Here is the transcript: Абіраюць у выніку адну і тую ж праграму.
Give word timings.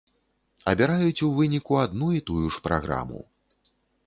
Абіраюць 0.71 1.23
у 1.27 1.29
выніку 1.39 1.77
адну 1.83 2.09
і 2.21 2.23
тую 2.31 2.43
ж 2.57 2.63
праграму. 2.71 3.21